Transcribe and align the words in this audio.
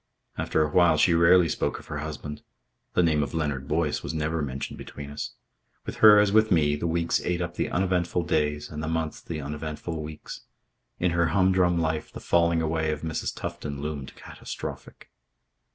After 0.35 0.63
a 0.63 0.67
while 0.67 0.97
she 0.97 1.13
rarely 1.13 1.47
spoke 1.47 1.77
of 1.77 1.85
her 1.85 1.99
husband. 1.99 2.41
The 2.95 3.03
name 3.03 3.21
of 3.21 3.35
Leonard 3.35 3.67
Boyce 3.67 4.01
was 4.01 4.15
never 4.15 4.41
mentioned 4.41 4.79
between 4.79 5.11
us. 5.11 5.35
With 5.85 5.97
her 5.97 6.17
as 6.17 6.31
with 6.31 6.49
me, 6.49 6.75
the 6.75 6.87
weeks 6.87 7.21
ate 7.21 7.39
up 7.39 7.53
the 7.53 7.69
uneventful 7.69 8.23
days 8.23 8.67
and 8.71 8.81
the 8.81 8.87
months 8.87 9.21
the 9.21 9.39
uneventful 9.39 10.01
weeks. 10.01 10.41
In 10.97 11.11
her 11.11 11.27
humdrum 11.27 11.77
life 11.77 12.11
the 12.11 12.19
falling 12.19 12.63
away 12.63 12.91
of 12.91 13.01
Mrs. 13.01 13.35
Tufton 13.39 13.79
loomed 13.79 14.15
catastrophic. 14.15 15.11